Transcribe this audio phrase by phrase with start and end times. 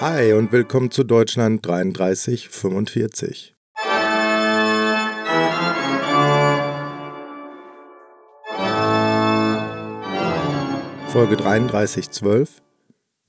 [0.00, 3.54] Hi und willkommen zu Deutschland 3345.
[11.06, 12.60] Folge 3312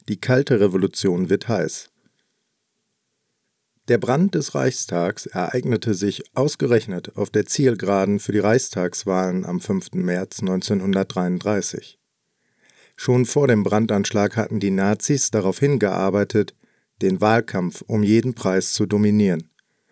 [0.09, 1.91] Die kalte Revolution wird heiß.
[3.87, 9.93] Der Brand des Reichstags ereignete sich ausgerechnet auf der Zielgeraden für die Reichstagswahlen am 5.
[9.93, 11.99] März 1933.
[12.95, 16.55] Schon vor dem Brandanschlag hatten die Nazis darauf hingearbeitet,
[17.01, 19.49] den Wahlkampf um jeden Preis zu dominieren.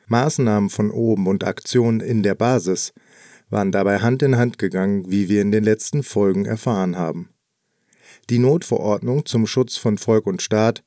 [0.08, 2.94] Maßnahmen von oben und Aktionen in der Basis
[3.50, 7.30] waren dabei Hand in Hand gegangen, wie wir in den letzten Folgen erfahren haben.
[8.30, 10.84] Die Notverordnung zum Schutz von Volk und Staat,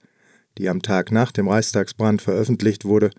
[0.58, 3.10] die am Tag nach dem Reichstagsbrand veröffentlicht wurde,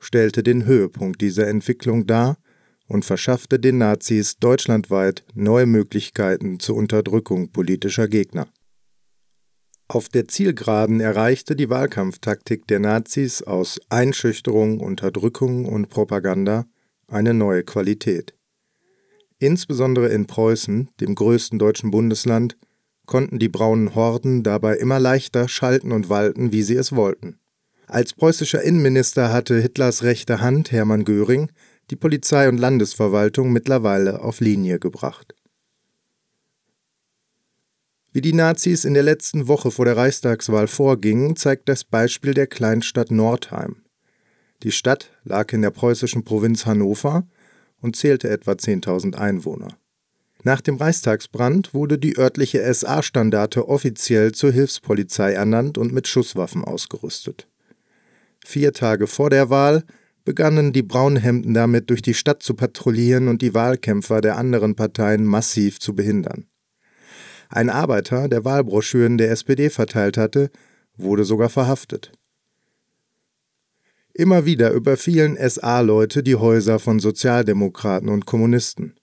[0.00, 2.38] stellte den Höhepunkt dieser Entwicklung dar
[2.88, 8.48] und verschaffte den Nazis deutschlandweit neue Möglichkeiten zur Unterdrückung politischer Gegner.
[9.86, 16.66] Auf der Zielgeraden erreichte die Wahlkampftaktik der Nazis aus Einschüchterung, Unterdrückung und Propaganda
[17.06, 18.34] eine neue Qualität.
[19.38, 22.58] Insbesondere in Preußen, dem größten deutschen Bundesland,
[23.06, 27.38] konnten die braunen Horden dabei immer leichter schalten und walten, wie sie es wollten.
[27.86, 31.50] Als preußischer Innenminister hatte Hitlers rechte Hand Hermann Göring
[31.90, 35.34] die Polizei und Landesverwaltung mittlerweile auf Linie gebracht.
[38.12, 42.46] Wie die Nazis in der letzten Woche vor der Reichstagswahl vorgingen, zeigt das Beispiel der
[42.46, 43.82] Kleinstadt Nordheim.
[44.62, 47.26] Die Stadt lag in der preußischen Provinz Hannover
[47.80, 49.78] und zählte etwa 10.000 Einwohner.
[50.42, 57.48] Nach dem Reichstagsbrand wurde die örtliche SA-Standarte offiziell zur Hilfspolizei ernannt und mit Schusswaffen ausgerüstet.
[58.44, 59.84] Vier Tage vor der Wahl
[60.28, 65.24] begannen die Braunhemden damit durch die Stadt zu patrouillieren und die Wahlkämpfer der anderen Parteien
[65.24, 66.44] massiv zu behindern.
[67.48, 70.50] Ein Arbeiter, der Wahlbroschüren der SPD verteilt hatte,
[70.98, 72.12] wurde sogar verhaftet.
[74.12, 78.96] Immer wieder überfielen SA-Leute die Häuser von Sozialdemokraten und Kommunisten.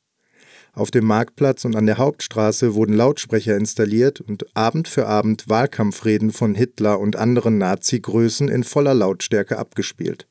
[0.74, 6.32] Auf dem Marktplatz und an der Hauptstraße wurden Lautsprecher installiert und Abend für Abend Wahlkampfreden
[6.32, 10.28] von Hitler und anderen Nazi-Größen in voller Lautstärke abgespielt.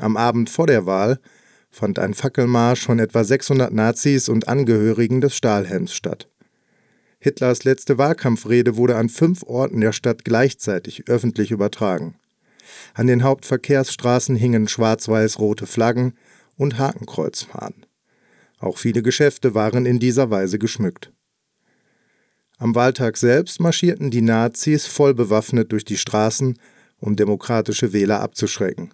[0.00, 1.20] Am Abend vor der Wahl
[1.70, 6.28] fand ein Fackelmarsch von etwa 600 Nazis und Angehörigen des Stahlhelms statt.
[7.18, 12.14] Hitlers letzte Wahlkampfrede wurde an fünf Orten der Stadt gleichzeitig öffentlich übertragen.
[12.94, 16.14] An den Hauptverkehrsstraßen hingen schwarz-weiß-rote Flaggen
[16.56, 17.84] und Hakenkreuzfahnen.
[18.58, 21.12] Auch viele Geschäfte waren in dieser Weise geschmückt.
[22.58, 26.58] Am Wahltag selbst marschierten die Nazis voll bewaffnet durch die Straßen,
[26.98, 28.92] um demokratische Wähler abzuschrecken.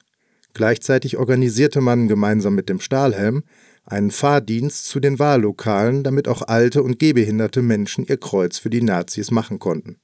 [0.56, 3.43] Gleichzeitig organisierte man gemeinsam mit dem Stahlhelm
[3.84, 8.81] einen Fahrdienst zu den Wahllokalen, damit auch alte und gehbehinderte Menschen ihr Kreuz für die
[8.81, 9.99] Nazis machen konnten.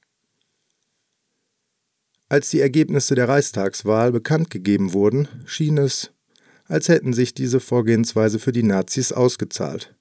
[2.29, 6.11] Als die Ergebnisse der Reichstagswahl bekannt gegeben wurden, schien es,
[6.65, 9.95] als hätten sich diese Vorgehensweise für die Nazis ausgezahlt.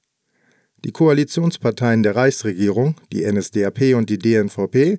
[0.84, 4.98] Die Koalitionsparteien der Reichsregierung, die NSDAP und die DNVP,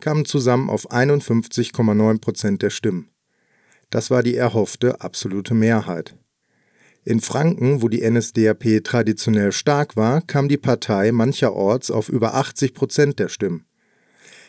[0.00, 3.11] kamen zusammen auf 51,9 Prozent der Stimmen.
[3.92, 6.16] Das war die erhoffte absolute Mehrheit.
[7.04, 12.72] In Franken, wo die NSDAP traditionell stark war, kam die Partei mancherorts auf über 80
[12.72, 13.66] Prozent der Stimmen.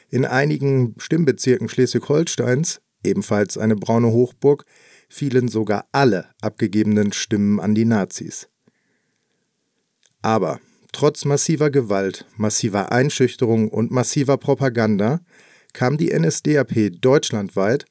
[0.10, 4.64] In einigen Stimmbezirken Schleswig-Holsteins, ebenfalls eine braune Hochburg,
[5.10, 8.48] fielen sogar alle abgegebenen Stimmen an die Nazis.
[10.22, 10.62] Aber
[10.94, 15.20] trotz massiver Gewalt, massiver Einschüchterung und massiver Propaganda
[15.74, 17.86] kam die NSDAP deutschlandweit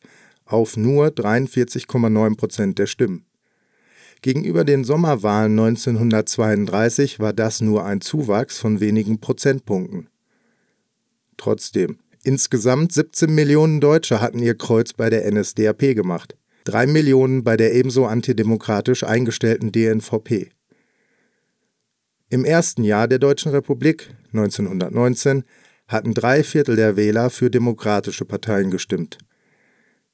[0.52, 3.24] auf nur 43,9 Prozent der Stimmen.
[4.20, 10.08] Gegenüber den Sommerwahlen 1932 war das nur ein Zuwachs von wenigen Prozentpunkten.
[11.36, 17.56] Trotzdem, insgesamt 17 Millionen Deutsche hatten ihr Kreuz bei der NSDAP gemacht, drei Millionen bei
[17.56, 20.50] der ebenso antidemokratisch eingestellten DNVP.
[22.28, 25.42] Im ersten Jahr der Deutschen Republik, 1919,
[25.88, 29.18] hatten drei Viertel der Wähler für demokratische Parteien gestimmt–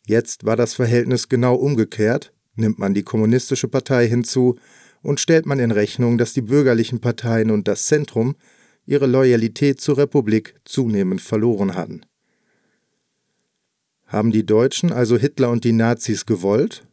[0.09, 4.57] Jetzt war das Verhältnis genau umgekehrt, nimmt man die Kommunistische Partei hinzu
[5.03, 8.35] und stellt man in Rechnung, dass die bürgerlichen Parteien und das Zentrum
[8.87, 12.07] ihre Loyalität zur Republik zunehmend verloren hatten.
[14.07, 16.87] Haben die Deutschen also Hitler und die Nazis gewollt?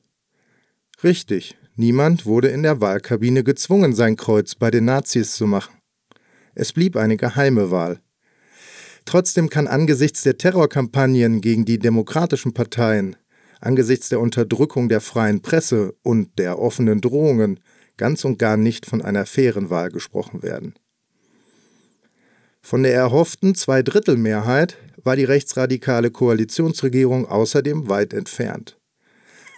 [1.01, 5.73] Richtig, niemand wurde in der Wahlkabine gezwungen, sein Kreuz bei den Nazis zu machen.
[6.53, 8.01] Es blieb eine geheime Wahl.
[9.05, 13.15] Trotzdem kann angesichts der Terrorkampagnen gegen die demokratischen Parteien,
[13.61, 17.59] angesichts der Unterdrückung der freien Presse und der offenen Drohungen
[17.97, 20.73] ganz und gar nicht von einer fairen Wahl gesprochen werden.
[22.61, 28.77] Von der erhofften Zweidrittelmehrheit war die rechtsradikale Koalitionsregierung außerdem weit entfernt.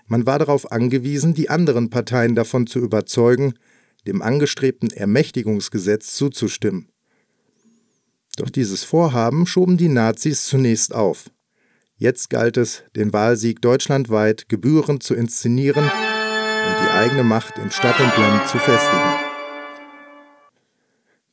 [0.08, 3.54] Man war darauf angewiesen, die anderen Parteien davon zu überzeugen,
[4.06, 6.90] dem angestrebten Ermächtigungsgesetz zuzustimmen.
[8.38, 11.32] Doch dieses Vorhaben schoben die Nazis zunächst auf.
[11.98, 18.00] Jetzt galt es, den Wahlsieg deutschlandweit gebührend zu inszenieren und die eigene Macht in Stadt
[18.00, 19.28] und Land zu festigen.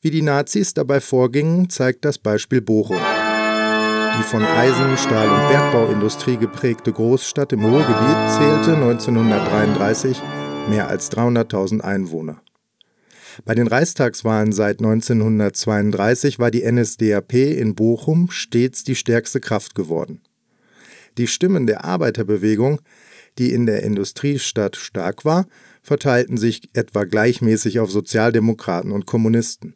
[0.01, 2.97] Wie die Nazis dabei vorgingen, zeigt das Beispiel Bochum.
[2.97, 10.19] Die von Eisen-, Stahl- und Bergbauindustrie geprägte Großstadt im Ruhrgebiet zählte 1933
[10.69, 12.41] mehr als 300.000 Einwohner.
[13.43, 20.21] Bei den Reichstagswahlen seit 1932 war die NSDAP in Bochum stets die stärkste Kraft geworden.
[21.17, 22.81] Die Stimmen der Arbeiterbewegung,
[23.37, 25.47] die in der Industriestadt stark war,
[25.81, 29.75] verteilten sich etwa gleichmäßig auf Sozialdemokraten und Kommunisten.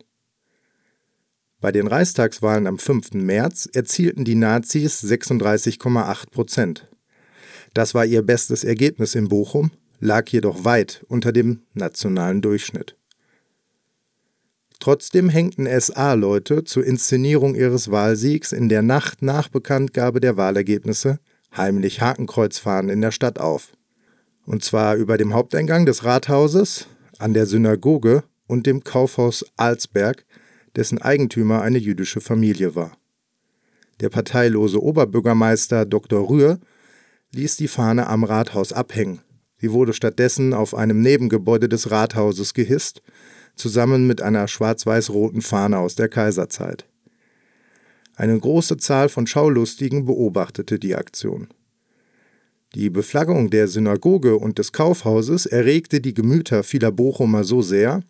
[1.61, 3.13] Bei den Reichstagswahlen am 5.
[3.13, 6.87] März erzielten die Nazis 36,8 Prozent.
[7.73, 12.98] Das war ihr bestes Ergebnis in Bochum, lag jedoch weit unter dem nationalen Durchschnitt.
[14.79, 21.19] Trotzdem hängten SA-Leute zur Inszenierung ihres Wahlsiegs in der Nacht nach Bekanntgabe der Wahlergebnisse
[21.55, 23.73] heimlich Hakenkreuzfahnen in der Stadt auf.
[24.45, 26.87] Und zwar über dem Haupteingang des Rathauses,
[27.17, 30.25] an der Synagoge und dem Kaufhaus Alsberg,
[30.75, 32.97] dessen Eigentümer eine jüdische Familie war.
[33.99, 36.29] Der parteilose Oberbürgermeister Dr.
[36.29, 36.59] Rühr
[37.33, 39.19] ließ die Fahne am Rathaus abhängen.
[39.57, 43.01] Sie wurde stattdessen auf einem Nebengebäude des Rathauses gehisst,
[43.59, 46.85] zusammen mit einer schwarz-weiß-roten Fahne aus der Kaiserzeit.
[48.15, 51.47] Eine große Zahl von Schaulustigen beobachtete die Aktion.
[52.75, 58.01] Die Beflaggung der Synagoge und des Kaufhauses erregte die Gemüter vieler Bochumer so sehr,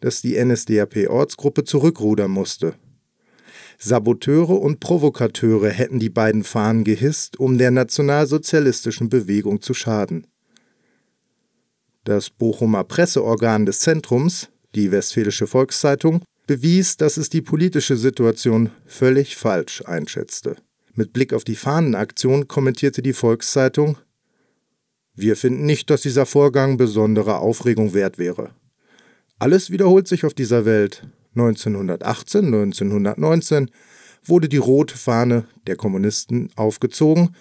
[0.00, 2.74] dass die NSDAP-Ortsgruppe zurückrudern musste.
[3.78, 10.26] Saboteure und Provokateure hätten die beiden Fahnen gehisst, um der nationalsozialistischen Bewegung zu schaden.
[12.04, 19.36] Das Bochumer Presseorgan des Zentrums, die Westfälische Volkszeitung, bewies, dass es die politische Situation völlig
[19.36, 20.56] falsch einschätzte.
[20.94, 23.98] Mit Blick auf die Fahnenaktion kommentierte die Volkszeitung
[25.14, 28.50] Wir finden nicht, dass dieser Vorgang besonderer Aufregung wert wäre.
[29.38, 31.06] Alles wiederholt sich auf dieser Welt.
[31.34, 33.70] 1918, 1919
[34.24, 37.34] wurde die rote Fahne der Kommunisten aufgezogen,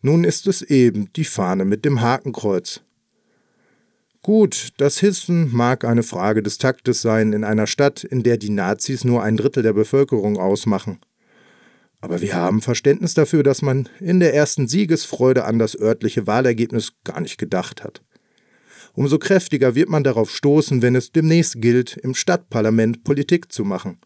[0.00, 2.82] nun ist es eben die Fahne mit dem Hakenkreuz.
[4.28, 8.50] Gut, das Hissen mag eine Frage des Taktes sein in einer Stadt, in der die
[8.50, 10.98] Nazis nur ein Drittel der Bevölkerung ausmachen.
[12.02, 16.92] Aber wir haben Verständnis dafür, dass man in der ersten Siegesfreude an das örtliche Wahlergebnis
[17.04, 18.02] gar nicht gedacht hat.
[18.92, 23.96] Umso kräftiger wird man darauf stoßen, wenn es demnächst gilt, im Stadtparlament Politik zu machen.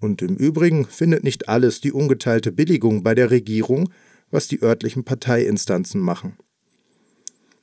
[0.00, 3.88] Und im Übrigen findet nicht alles die ungeteilte Billigung bei der Regierung,
[4.30, 6.36] was die örtlichen Parteiinstanzen machen.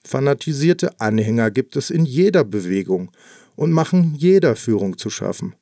[0.06, 3.10] Fanatisierte Anhänger gibt es in jeder Bewegung
[3.56, 5.56] und machen jeder Führung zu schaffen.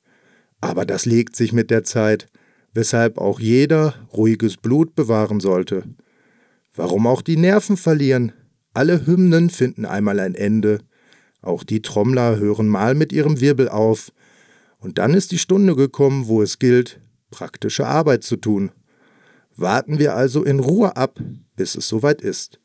[0.59, 2.27] Aber das legt sich mit der Zeit,
[2.73, 5.83] weshalb auch jeder ruhiges Blut bewahren sollte.
[6.75, 8.33] Warum auch die Nerven verlieren,
[8.73, 10.79] alle Hymnen finden einmal ein Ende,
[11.41, 14.11] auch die Trommler hören mal mit ihrem Wirbel auf,
[14.79, 16.99] und dann ist die Stunde gekommen, wo es gilt,
[17.31, 18.71] praktische Arbeit zu tun.
[19.55, 21.21] Warten wir also in Ruhe ab,
[21.55, 22.59] bis es soweit ist.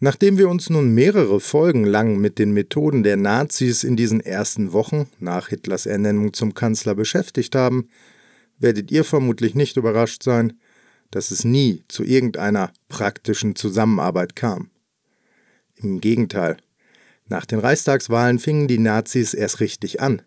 [0.00, 4.72] Nachdem wir uns nun mehrere Folgen lang mit den Methoden der Nazis in diesen ersten
[4.72, 7.88] Wochen nach Hitlers Ernennung zum Kanzler beschäftigt haben,
[8.58, 10.52] werdet ihr vermutlich nicht überrascht sein,
[11.10, 14.70] dass es nie zu irgendeiner praktischen Zusammenarbeit kam.
[15.74, 16.58] Im Gegenteil,
[17.26, 20.22] nach den Reichstagswahlen fingen die Nazis erst richtig an.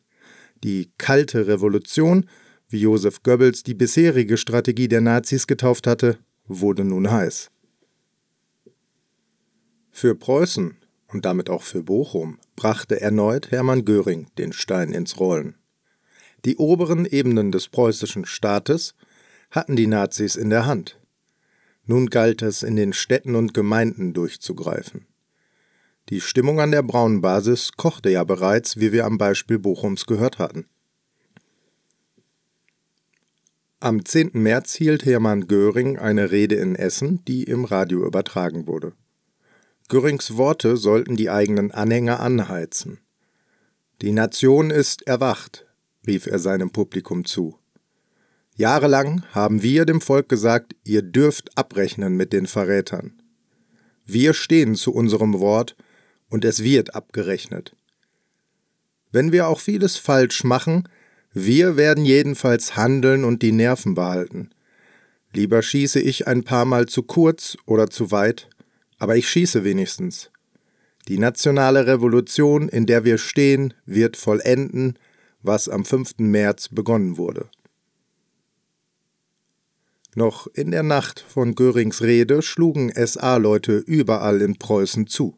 [0.63, 2.27] Die kalte Revolution,
[2.67, 7.50] wie Josef Goebbels die bisherige Strategie der Nazis getauft hatte, wurde nun heiß.
[9.91, 15.55] Für Preußen und damit auch für Bochum brachte erneut Hermann Göring den Stein ins Rollen.
[16.45, 18.95] Die oberen Ebenen des preußischen Staates
[19.51, 20.97] hatten die Nazis in der Hand.
[21.85, 25.05] Nun galt es, in den Städten und Gemeinden durchzugreifen.
[26.09, 30.39] Die Stimmung an der braunen Basis kochte ja bereits, wie wir am Beispiel Bochums gehört
[30.39, 30.65] hatten.
[33.79, 34.31] Am 10.
[34.33, 38.93] März hielt Hermann Göring eine Rede in Essen, die im Radio übertragen wurde.
[39.91, 43.01] Görings Worte sollten die eigenen Anhänger anheizen.
[44.01, 45.65] Die Nation ist erwacht,
[46.07, 47.59] rief er seinem Publikum zu.
[48.55, 53.21] Jahrelang haben wir dem Volk gesagt, ihr dürft abrechnen mit den Verrätern.
[54.05, 55.75] Wir stehen zu unserem Wort
[56.29, 57.75] und es wird abgerechnet.
[59.11, 60.87] Wenn wir auch vieles falsch machen,
[61.33, 64.51] wir werden jedenfalls handeln und die Nerven behalten.
[65.33, 68.47] Lieber schieße ich ein paar Mal zu kurz oder zu weit,
[69.01, 70.29] aber ich schieße wenigstens.
[71.07, 74.99] Die nationale Revolution, in der wir stehen, wird vollenden,
[75.41, 76.19] was am 5.
[76.19, 77.49] März begonnen wurde.
[80.13, 85.35] Noch in der Nacht von Görings Rede schlugen SA-Leute überall in Preußen zu.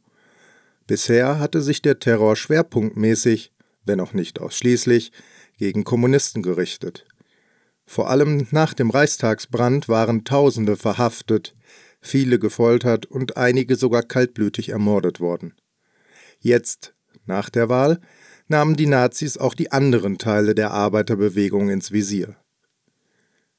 [0.86, 3.54] Bisher hatte sich der Terror schwerpunktmäßig,
[3.86, 5.14] wenn auch nicht ausschließlich,
[5.58, 7.06] gegen Kommunisten gerichtet.
[7.86, 11.56] Vor allem nach dem Reichstagsbrand waren Tausende verhaftet,
[12.04, 15.54] viele gefoltert und einige sogar kaltblütig ermordet worden.
[16.40, 16.94] Jetzt,
[17.26, 18.00] nach der Wahl,
[18.48, 22.36] nahmen die Nazis auch die anderen Teile der Arbeiterbewegung ins Visier.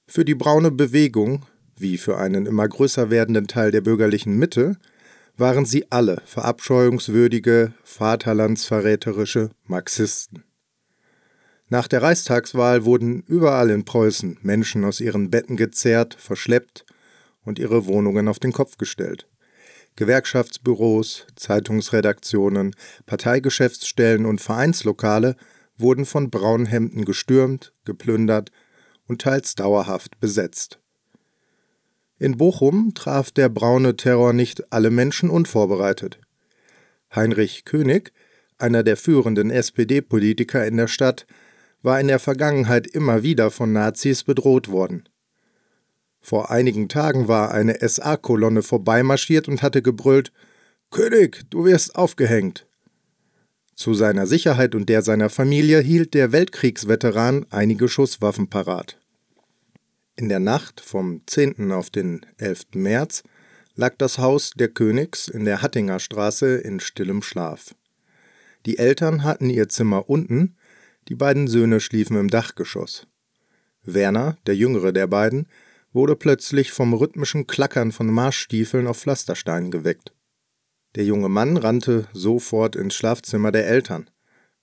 [0.06, 1.46] Für die braune Bewegung,
[1.76, 4.76] wie für einen immer größer werdenden Teil der bürgerlichen Mitte,
[5.36, 10.44] waren sie alle verabscheuungswürdige, vaterlandsverräterische Marxisten.
[11.68, 16.84] Nach der Reichstagswahl wurden überall in Preußen Menschen aus ihren Betten gezerrt, verschleppt
[17.44, 19.28] und ihre Wohnungen auf den Kopf gestellt.
[19.96, 22.74] Gewerkschaftsbüros, Zeitungsredaktionen,
[23.06, 25.36] Parteigeschäftsstellen und Vereinslokale
[25.76, 28.50] wurden von Braunhemden gestürmt, geplündert
[29.06, 30.80] und teils dauerhaft besetzt.
[32.18, 36.20] In Bochum traf der braune Terror nicht alle Menschen unvorbereitet.
[37.14, 38.12] Heinrich König,
[38.58, 41.26] einer der führenden SPD-Politiker in der Stadt,
[41.82, 45.08] war in der Vergangenheit immer wieder von Nazis bedroht worden.
[46.24, 50.32] Vor einigen Tagen war eine SA-Kolonne vorbeimarschiert und hatte gebrüllt:
[50.90, 52.66] König, du wirst aufgehängt.
[53.74, 58.98] Zu seiner Sicherheit und der seiner Familie hielt der Weltkriegsveteran einige Schusswaffen parat.
[60.16, 61.70] In der Nacht vom 10.
[61.72, 62.68] auf den 11.
[62.72, 63.22] März
[63.74, 67.74] lag das Haus der Königs in der Hattinger Straße in stillem Schlaf.
[68.64, 70.56] Die Eltern hatten ihr Zimmer unten,
[71.08, 73.06] die beiden Söhne schliefen im Dachgeschoss.
[73.82, 75.48] Werner, der jüngere der beiden,
[75.94, 80.12] wurde plötzlich vom rhythmischen Klackern von Marschstiefeln auf Pflastersteinen geweckt.
[80.96, 84.10] Der junge Mann rannte sofort ins Schlafzimmer der Eltern.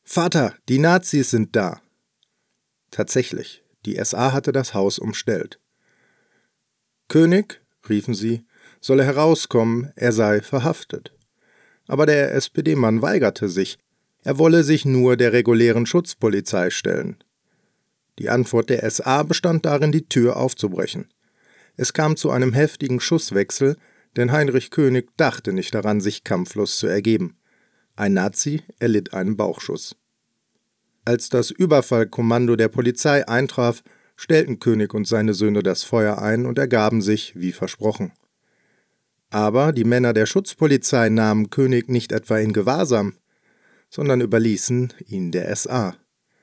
[0.04, 1.82] Vater, die Nazis sind da.
[2.92, 5.60] Tatsächlich, die SA hatte das Haus umstellt.
[7.08, 8.46] König, riefen sie,
[8.82, 11.14] solle herauskommen, er sei verhaftet.
[11.88, 13.78] Aber der SPD-Mann weigerte sich,
[14.24, 17.24] er wolle sich nur der regulären Schutzpolizei stellen.
[18.20, 21.08] Die Antwort der SA bestand darin, die Tür aufzubrechen.
[21.82, 23.76] Es kam zu einem heftigen Schusswechsel,
[24.16, 27.38] denn Heinrich König dachte nicht daran, sich kampflos zu ergeben.
[27.96, 29.96] Ein Nazi erlitt einen Bauchschuss.
[31.06, 33.82] Als das Überfallkommando der Polizei eintraf,
[34.16, 38.12] stellten König und seine Söhne das Feuer ein und ergaben sich, wie versprochen.
[39.32, 43.16] Aber die Männer der Schutzpolizei nahmen König nicht etwa in Gewahrsam,
[43.90, 45.96] sondern überließen ihn der SA.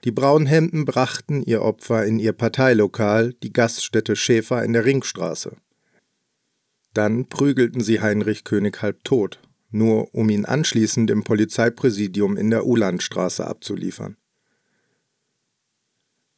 [0.04, 5.56] Die Braunhemden brachten ihr Opfer in ihr Parteilokal, die Gaststätte Schäfer in der Ringstraße.
[6.94, 9.40] Dann prügelten sie Heinrich König halb tot,
[9.70, 14.16] nur um ihn anschließend im Polizeipräsidium in der Ulandstraße abzuliefern.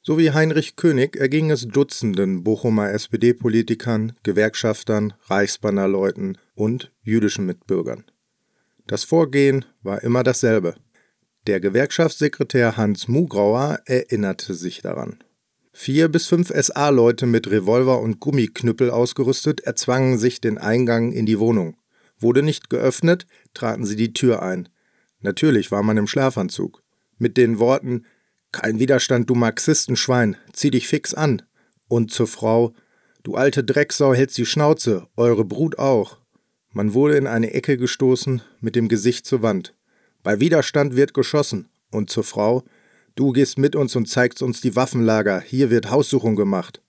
[0.02, 8.04] So wie Heinrich König erging es Dutzenden Bochumer SPD-Politikern, Gewerkschaftern, Reichsbannerleuten und jüdischen Mitbürgern.
[8.86, 10.74] Das Vorgehen war immer dasselbe.
[11.46, 15.24] Der Gewerkschaftssekretär Hans Mugrauer erinnerte sich daran.
[15.72, 21.38] Vier bis fünf SA-Leute mit Revolver und Gummiknüppel ausgerüstet erzwangen sich den Eingang in die
[21.38, 21.76] Wohnung.
[22.18, 24.68] Wurde nicht geöffnet, traten sie die Tür ein.
[25.20, 26.82] Natürlich war man im Schlafanzug.
[27.16, 28.04] Mit den Worten
[28.52, 31.42] Kein Widerstand, du Marxistenschwein, zieh dich fix an.
[31.88, 32.74] Und zur Frau
[33.22, 36.18] Du alte Drecksau hältst die Schnauze, eure Brut auch.
[36.72, 39.74] Man wurde in eine Ecke gestoßen, mit dem Gesicht zur Wand.
[40.22, 41.68] Bei Widerstand wird geschossen.
[41.90, 42.62] Und zur Frau,
[43.14, 46.82] du gehst mit uns und zeigst uns die Waffenlager, hier wird Haussuchung gemacht.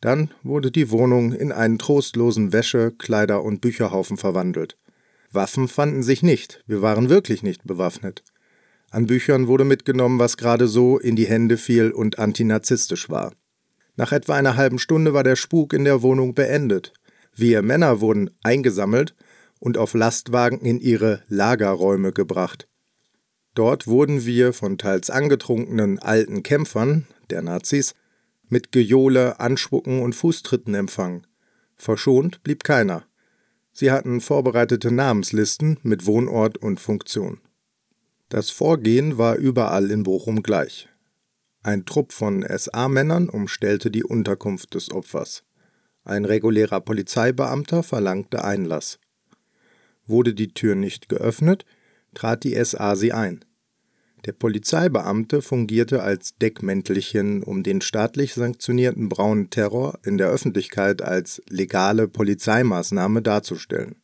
[0.00, 4.76] Dann wurde die Wohnung in einen trostlosen Wäsche-, Kleider- und Bücherhaufen verwandelt.
[5.30, 8.22] Waffen fanden sich nicht, wir waren wirklich nicht bewaffnet.
[8.90, 13.32] An Büchern wurde mitgenommen, was gerade so in die Hände fiel und antinazistisch war.
[13.96, 16.92] Nach etwa einer halben Stunde war der Spuk in der Wohnung beendet.
[17.34, 19.14] Wir Männer wurden eingesammelt
[19.62, 22.66] und auf Lastwagen in ihre Lagerräume gebracht.
[23.54, 27.94] Dort wurden wir von teils angetrunkenen alten Kämpfern, der Nazis,
[28.48, 31.28] mit Gejohle, Anspucken und Fußtritten empfangen.
[31.76, 33.04] Verschont blieb keiner.
[33.72, 37.40] Sie hatten vorbereitete Namenslisten mit Wohnort und Funktion.
[38.30, 40.88] Das Vorgehen war überall in Bochum gleich.
[41.62, 45.44] Ein Trupp von SA-Männern umstellte die Unterkunft des Opfers.
[46.02, 48.98] Ein regulärer Polizeibeamter verlangte Einlass.
[50.06, 51.64] Wurde die Tür nicht geöffnet,
[52.14, 53.44] trat die SA sie ein.
[54.24, 61.42] Der Polizeibeamte fungierte als Deckmäntelchen, um den staatlich sanktionierten braunen Terror in der Öffentlichkeit als
[61.48, 63.96] legale Polizeimaßnahme darzustellen.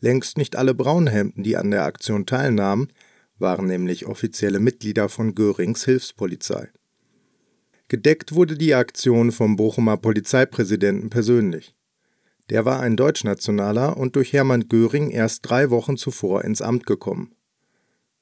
[0.00, 2.92] Längst nicht alle Braunhemden, die an der Aktion teilnahmen,
[3.38, 6.68] waren nämlich offizielle Mitglieder von Görings Hilfspolizei.
[7.88, 11.74] Gedeckt wurde die Aktion vom Bochumer Polizeipräsidenten persönlich.
[12.50, 17.34] Der war ein Deutschnationaler und durch Hermann Göring erst drei Wochen zuvor ins Amt gekommen.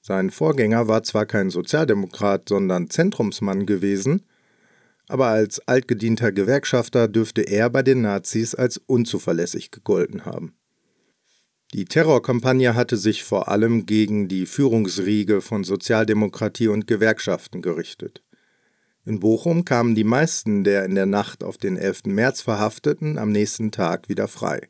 [0.00, 4.22] Sein Vorgänger war zwar kein Sozialdemokrat, sondern Zentrumsmann gewesen,
[5.08, 10.54] aber als altgedienter Gewerkschafter dürfte er bei den Nazis als unzuverlässig gegolten haben.
[11.74, 18.22] Die Terrorkampagne hatte sich vor allem gegen die Führungsriege von Sozialdemokratie und Gewerkschaften gerichtet.
[19.06, 22.06] In Bochum kamen die meisten der in der Nacht auf den 11.
[22.06, 24.68] März Verhafteten am nächsten Tag wieder frei.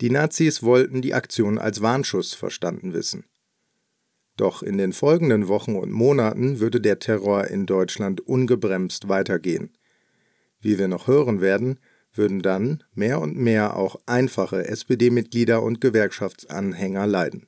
[0.00, 3.24] Die Nazis wollten die Aktion als Warnschuss verstanden wissen.
[4.36, 9.70] Doch in den folgenden Wochen und Monaten würde der Terror in Deutschland ungebremst weitergehen.
[10.60, 11.78] Wie wir noch hören werden,
[12.12, 17.46] würden dann mehr und mehr auch einfache SPD-Mitglieder und Gewerkschaftsanhänger leiden.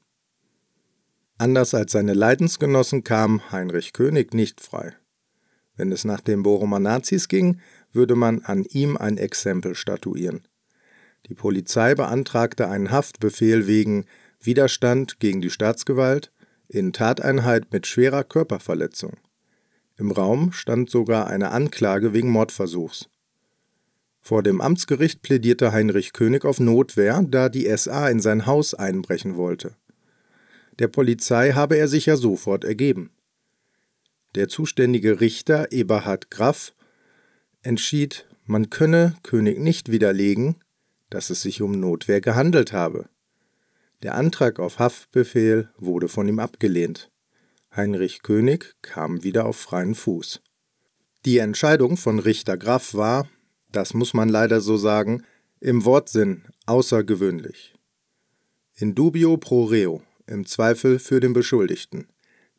[1.38, 4.94] Anders als seine Leidensgenossen kam Heinrich König nicht frei.
[5.76, 7.61] Wenn es nach den Bochumer Nazis ging,
[7.93, 10.43] würde man an ihm ein Exempel statuieren.
[11.26, 14.04] Die Polizei beantragte einen Haftbefehl wegen
[14.40, 16.31] Widerstand gegen die Staatsgewalt,
[16.69, 19.14] in Tateinheit mit schwerer Körperverletzung.
[19.97, 23.09] Im Raum stand sogar eine Anklage wegen Mordversuchs.
[24.21, 29.37] Vor dem Amtsgericht plädierte Heinrich König auf Notwehr, da die SA in sein Haus einbrechen
[29.37, 29.76] wollte.
[30.78, 33.11] Der Polizei habe er sich ja sofort ergeben.
[34.34, 36.74] Der zuständige Richter Eberhard Graff
[37.62, 40.56] entschied, man könne König nicht widerlegen,
[41.08, 43.08] dass es sich um Notwehr gehandelt habe.
[44.02, 47.10] Der Antrag auf Haftbefehl wurde von ihm abgelehnt.
[47.74, 50.42] Heinrich König kam wieder auf freien Fuß.
[51.24, 53.28] Die Entscheidung von Richter Graff war,
[53.72, 55.23] das muss man leider so sagen,
[55.60, 57.75] im Wortsinn außergewöhnlich.
[58.75, 62.08] In dubio pro reo, im Zweifel für den Beschuldigten.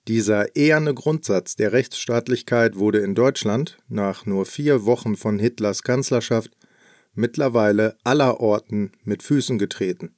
[0.07, 6.51] Dieser eherne Grundsatz der Rechtsstaatlichkeit wurde in Deutschland, nach nur vier Wochen von Hitlers Kanzlerschaft,
[7.13, 10.15] mittlerweile allerorten mit Füßen getreten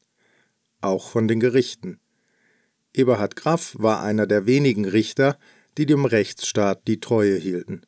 [0.82, 2.00] auch von den Gerichten.
[2.94, 5.38] Eberhard Graff war einer der wenigen Richter,
[5.78, 7.82] die dem Rechtsstaat die Treue hielten.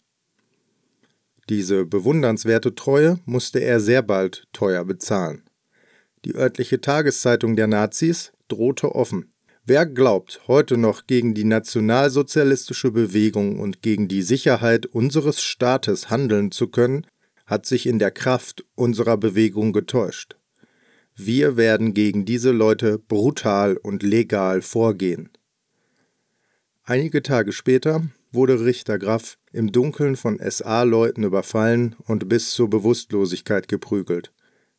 [1.49, 5.43] Diese bewundernswerte Treue musste er sehr bald teuer bezahlen.
[6.25, 9.33] Die örtliche Tageszeitung der Nazis drohte offen.
[9.69, 16.49] Wer glaubt, heute noch gegen die nationalsozialistische Bewegung und gegen die Sicherheit unseres Staates handeln
[16.49, 17.05] zu können,
[17.45, 20.37] hat sich in der Kraft unserer Bewegung getäuscht.
[21.15, 25.29] Wir werden gegen diese Leute brutal und legal vorgehen.
[26.81, 33.67] Einige Tage später wurde Richter Graff im Dunkeln von SA-Leuten überfallen und bis zur Bewusstlosigkeit
[33.67, 34.31] geprügelt.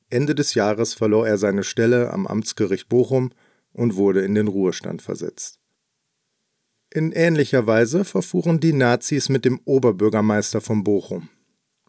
[0.08, 3.30] Ende des Jahres verlor er seine Stelle am Amtsgericht Bochum
[3.72, 5.58] und wurde in den Ruhestand versetzt.
[6.92, 11.28] In ähnlicher Weise verfuhren die Nazis mit dem Oberbürgermeister von Bochum,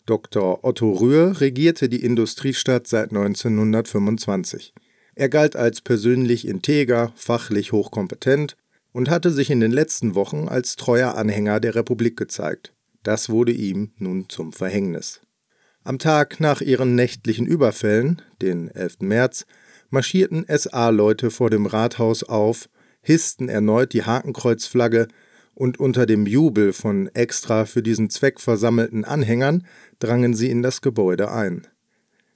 [0.06, 0.64] Dr.
[0.64, 4.74] Otto Rühr regierte die Industriestadt seit 1925.
[5.16, 8.58] Er galt als persönlich integer, fachlich hochkompetent
[8.92, 12.74] und hatte sich in den letzten Wochen als treuer Anhänger der Republik gezeigt.
[13.04, 15.22] Das wurde ihm nun zum Verhängnis.
[15.84, 19.02] Am Tag nach ihren nächtlichen Überfällen, den 11.
[19.02, 19.46] März,
[19.92, 22.70] marschierten SA-Leute vor dem Rathaus auf,
[23.02, 25.08] hissten erneut die Hakenkreuzflagge
[25.54, 29.68] und unter dem Jubel von extra für diesen Zweck versammelten Anhängern
[30.00, 31.68] drangen sie in das Gebäude ein.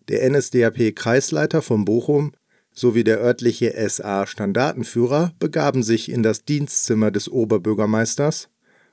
[0.10, 2.34] Der NSDAP-Kreisleiter von Bochum
[2.72, 8.50] sowie der örtliche SA-Standartenführer begaben sich in das Dienstzimmer des Oberbürgermeisters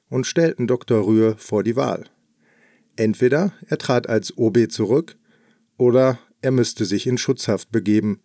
[0.08, 1.04] und stellten Dr.
[1.04, 2.04] Rühr vor die Wahl.
[2.96, 5.16] Entweder er trat als OB zurück
[5.76, 8.20] oder er müsste sich in Schutzhaft begeben,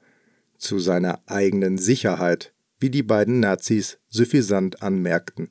[0.57, 5.49] zu seiner eigenen Sicherheit, wie die beiden Nazis suffisant anmerkten.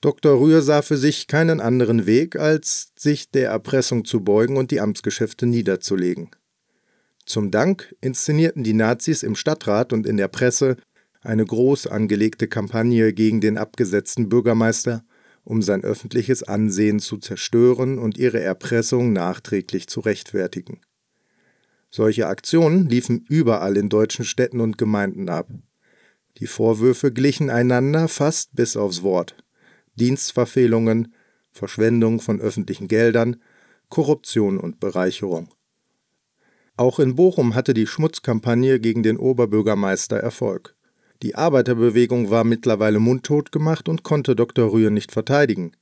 [0.00, 0.40] Dr.
[0.40, 4.80] Rühr sah für sich keinen anderen Weg, als sich der Erpressung zu beugen und die
[4.80, 6.30] Amtsgeschäfte niederzulegen.
[7.26, 10.76] Zum Dank inszenierten die Nazis im Stadtrat und in der Presse
[11.20, 15.04] eine groß angelegte Kampagne gegen den abgesetzten Bürgermeister,
[15.44, 20.80] um sein öffentliches Ansehen zu zerstören und ihre Erpressung nachträglich zu rechtfertigen.
[21.90, 25.48] Solche Aktionen liefen überall in deutschen Städten und Gemeinden ab.
[26.38, 29.36] Die Vorwürfe glichen einander fast bis aufs Wort.
[29.96, 31.12] Dienstverfehlungen,
[31.50, 33.36] Verschwendung von öffentlichen Geldern,
[33.88, 35.48] Korruption und Bereicherung.
[36.76, 40.76] Auch in Bochum hatte die Schmutzkampagne gegen den Oberbürgermeister Erfolg.
[41.22, 44.72] Die Arbeiterbewegung war mittlerweile mundtot gemacht und konnte Dr.
[44.72, 45.72] Rühr nicht verteidigen.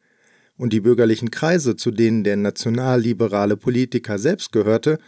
[0.56, 4.98] Und die bürgerlichen Kreise, zu denen der nationalliberale Politiker selbst gehörte,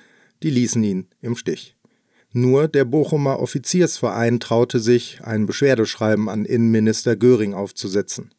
[0.42, 1.76] die ließen ihn im Stich.
[2.32, 8.32] Nur der Bochumer Offiziersverein traute sich, ein Beschwerdeschreiben an Innenminister Göring aufzusetzen.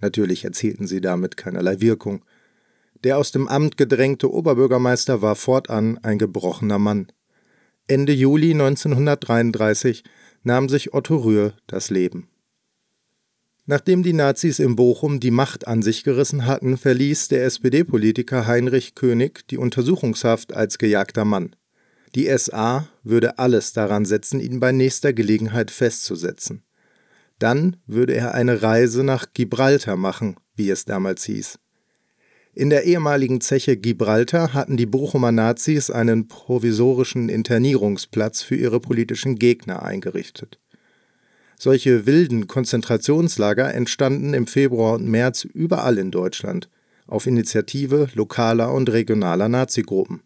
[0.00, 2.24] Natürlich erzielten sie damit keinerlei Wirkung.
[3.04, 7.08] Der aus dem Amt gedrängte Oberbürgermeister war fortan ein gebrochener Mann.
[7.88, 10.02] Ende Juli 1933
[10.42, 12.28] nahm sich Otto Rühr das Leben.
[13.68, 18.94] Nachdem die Nazis in Bochum die Macht an sich gerissen hatten, verließ der SPD-Politiker Heinrich
[18.94, 21.56] König die Untersuchungshaft als gejagter Mann.
[22.14, 26.62] Die SA würde alles daran setzen, ihn bei nächster Gelegenheit festzusetzen.
[27.40, 31.58] Dann würde er eine Reise nach Gibraltar machen, wie es damals hieß.
[32.54, 39.36] In der ehemaligen Zeche Gibraltar hatten die Bochumer Nazis einen provisorischen Internierungsplatz für ihre politischen
[39.36, 40.58] Gegner eingerichtet.
[41.58, 46.68] Solche wilden Konzentrationslager entstanden im Februar und März überall in Deutschland,
[47.06, 50.22] auf Initiative lokaler und regionaler Nazigruppen.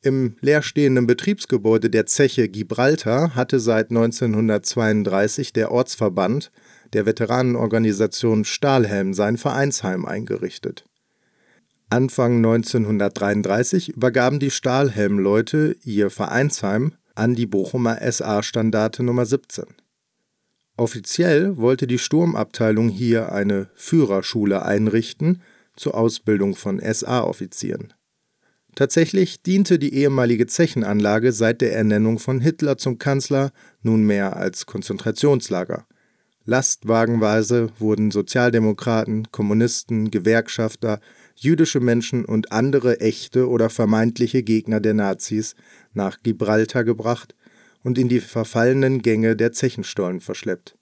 [0.00, 6.52] Im leerstehenden Betriebsgebäude der Zeche Gibraltar hatte seit 1932 der Ortsverband
[6.92, 10.84] der Veteranenorganisation Stahlhelm sein Vereinsheim eingerichtet.
[11.90, 19.64] Anfang 1933 übergaben die Stahlhelm-Leute ihr Vereinsheim an die Bochumer SA-Standarte Nummer 17.
[20.76, 25.42] Offiziell wollte die Sturmabteilung hier eine Führerschule einrichten
[25.74, 27.92] zur Ausbildung von SA-Offizieren.
[28.76, 33.50] Tatsächlich diente die ehemalige Zechenanlage seit der Ernennung von Hitler zum Kanzler
[33.82, 35.86] nunmehr als Konzentrationslager–
[36.48, 40.98] Lastwagenweise wurden Sozialdemokraten, Kommunisten, Gewerkschafter,
[41.34, 45.56] jüdische Menschen und andere echte oder vermeintliche Gegner der Nazis
[45.92, 47.34] nach Gibraltar gebracht
[47.82, 50.76] und in die verfallenen Gänge der Zechenstollen verschleppt.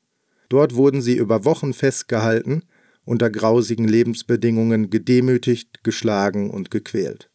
[0.49, 2.63] Dort wurden sie über Wochen festgehalten,
[3.05, 7.31] unter grausigen Lebensbedingungen gedemütigt, geschlagen und gequält.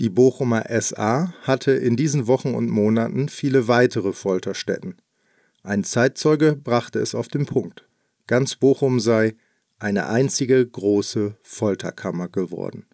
[0.00, 4.96] Die Bochumer SA hatte in diesen Wochen und Monaten viele weitere Folterstätten
[5.68, 7.86] ein Zeitzeuge brachte es auf den Punkt.
[8.26, 9.36] Ganz Bochum sei
[9.78, 12.86] eine einzige große Folterkammer geworden.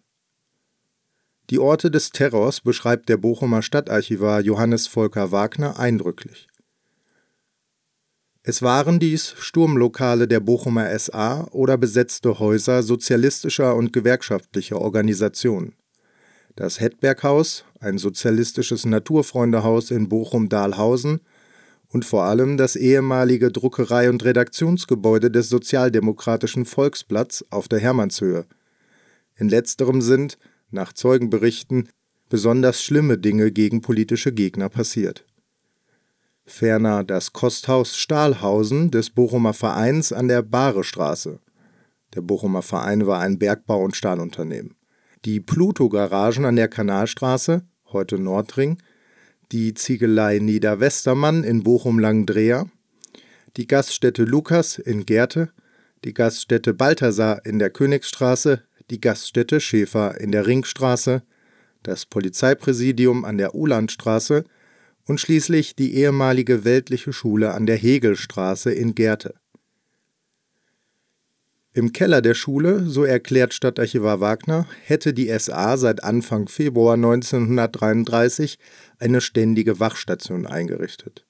[1.51, 6.47] Die Orte des Terrors beschreibt der Bochumer Stadtarchivar Johannes Volker Wagner eindrücklich.
[8.41, 15.73] Es waren dies Sturmlokale der Bochumer SA oder besetzte Häuser sozialistischer und gewerkschaftlicher Organisationen.
[16.55, 21.21] Das Hedberghaus, ein sozialistisches Naturfreundehaus in Bochum-Dahlhausen,
[21.89, 28.45] und vor allem das ehemalige Druckerei- und Redaktionsgebäude des Sozialdemokratischen Volksblatts auf der Hermannshöhe.
[29.35, 30.37] In letzterem sind,
[30.71, 31.89] nach Zeugenberichten,
[32.29, 35.25] besonders schlimme Dinge gegen politische Gegner passiert.
[36.45, 41.39] Ferner das Kosthaus Stahlhausen des Bochumer Vereins an der Bahrestraße.
[42.13, 44.75] Der Bochumer Verein war ein Bergbau- und Stahlunternehmen.
[45.25, 48.77] Die Pluto-Garagen an der Kanalstraße, heute Nordring,
[49.51, 52.69] die Ziegelei Niederwestermann in Bochum-Langendreher,
[53.57, 55.51] die Gaststätte Lukas in Gerte,
[56.03, 61.23] die Gaststätte Balthasar in der Königsstraße, die Gaststätte Schäfer in der Ringstraße,
[61.83, 64.43] das Polizeipräsidium an der Ulandstraße
[65.05, 69.35] und schließlich die ehemalige weltliche Schule an der Hegelstraße in Gerte.
[71.73, 78.57] Im Keller der Schule, so erklärt Stadtarchivar Wagner, hätte die SA seit Anfang Februar 1933
[78.97, 81.25] eine ständige Wachstation eingerichtet.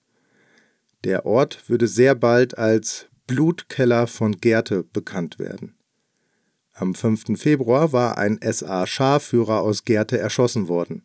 [1.04, 5.75] Der Ort würde sehr bald als Blutkeller von Gerte bekannt werden.
[6.78, 7.40] Am 5.
[7.40, 11.04] Februar war ein SA-Scharführer aus Gerte erschossen worden.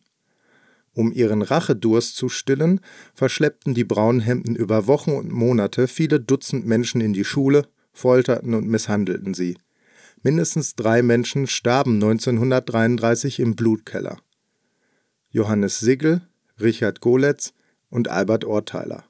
[0.93, 2.81] Um ihren Rachedurst zu stillen,
[3.13, 8.67] verschleppten die Braunhemden über Wochen und Monate viele Dutzend Menschen in die Schule folterten und
[8.67, 9.57] misshandelten sie.
[10.23, 14.17] Mindestens drei Menschen starben 1933 im Blutkeller.
[15.29, 16.21] Johannes Sigel,
[16.59, 17.53] Richard Goletz
[17.89, 19.05] und Albert Orteiler.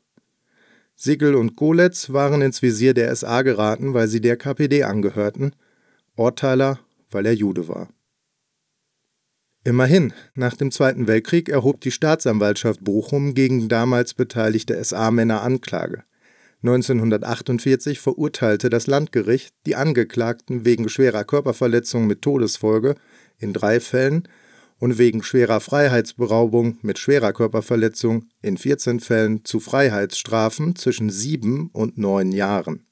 [0.96, 5.56] Sigel und Goletz waren ins Visier der SA geraten, weil sie der KPD angehörten,
[6.16, 7.90] Orteiler, weil er Jude war.
[9.64, 16.04] Immerhin, nach dem Zweiten Weltkrieg erhob die Staatsanwaltschaft Bochum gegen damals beteiligte SA-Männer Anklage.
[16.64, 22.96] 1948 verurteilte das Landgericht die Angeklagten wegen schwerer Körperverletzung mit Todesfolge
[23.38, 24.28] in drei Fällen
[24.78, 32.00] und wegen schwerer Freiheitsberaubung mit schwerer Körperverletzung in 14 Fällen zu Freiheitsstrafen zwischen sieben und
[32.00, 32.88] neun Jahren.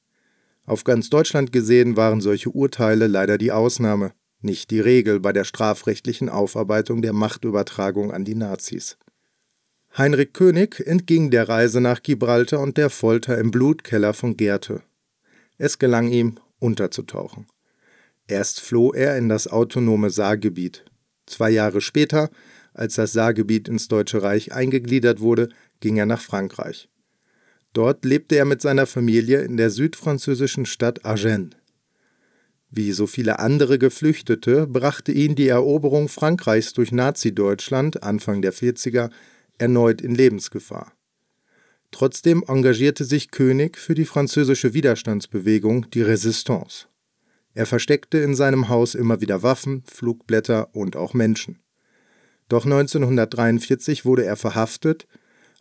[0.69, 5.43] Auf ganz Deutschland gesehen waren solche Urteile leider die Ausnahme, nicht die Regel bei der
[5.43, 8.95] strafrechtlichen Aufarbeitung der Machtübertragung an die Nazis
[9.97, 14.83] Heinrich König entging der Reise nach Gibraltar und der Folter im Blutkeller von Gerte.
[15.57, 17.47] Es gelang ihm, unterzutauchen.
[18.27, 20.85] Erst floh er in das autonome Saargebiet.
[21.25, 22.29] Zwei Jahre später,
[22.75, 26.89] als das Saargebiet ins Deutsche Reich eingegliedert wurde, ging er nach Frankreich.
[27.73, 31.55] Dort lebte er mit seiner Familie in der südfranzösischen Stadt Agen.
[32.71, 39.09] Wie so viele andere Geflüchtete brachte ihn die Eroberung Frankreichs durch Nazi-Deutschland Anfang der 40er
[39.57, 40.93] erneut in Lebensgefahr.
[41.91, 46.85] Trotzdem engagierte sich König für die französische Widerstandsbewegung, die Resistance.
[47.55, 51.59] Er versteckte in seinem Haus immer wieder Waffen, Flugblätter und auch Menschen.
[52.47, 55.07] Doch 1943 wurde er verhaftet,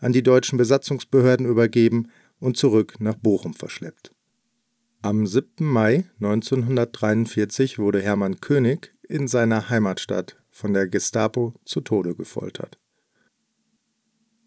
[0.00, 2.08] an die deutschen Besatzungsbehörden übergeben
[2.40, 4.12] und zurück nach Bochum verschleppt.
[5.02, 5.64] Am 7.
[5.64, 12.78] Mai 1943 wurde Hermann König in seiner Heimatstadt von der Gestapo zu Tode gefoltert.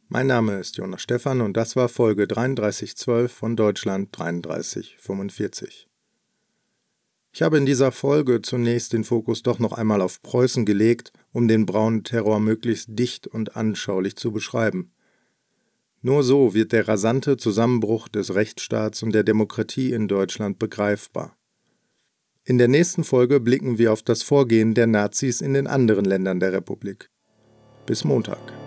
[0.09, 5.87] Mein Name ist Jonas Stephan und das war Folge 3312 von Deutschland 3345.
[7.31, 11.47] Ich habe in dieser Folge zunächst den Fokus doch noch einmal auf Preußen gelegt, um
[11.47, 14.91] den braunen Terror möglichst dicht und anschaulich zu beschreiben.
[16.01, 21.37] Nur so wird der rasante Zusammenbruch des Rechtsstaats und der Demokratie in Deutschland begreifbar.
[22.43, 26.39] In der nächsten Folge blicken wir auf das Vorgehen der Nazis in den anderen Ländern
[26.39, 27.11] der Republik.
[27.85, 28.60] Bis Montag.